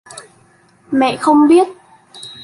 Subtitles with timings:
[0.91, 1.67] Mẹ không biết